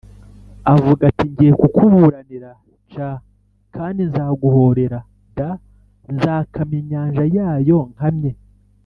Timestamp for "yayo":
7.37-7.79